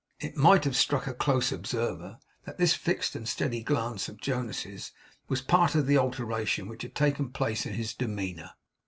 It 0.19 0.35
might 0.35 0.63
have 0.63 0.75
struck 0.75 1.05
a 1.05 1.13
close 1.13 1.51
observer 1.51 2.17
that 2.45 2.57
this 2.57 2.73
fixed 2.73 3.15
and 3.15 3.29
steady 3.29 3.61
glance 3.61 4.09
of 4.09 4.17
Jonas's 4.19 4.93
was 5.27 5.41
a 5.41 5.45
part 5.45 5.75
of 5.75 5.85
the 5.85 5.99
alteration 5.99 6.67
which 6.67 6.81
had 6.81 6.95
taken 6.95 7.29
place 7.29 7.67
in 7.67 7.75
his 7.75 7.93
demeanour. 7.93 8.53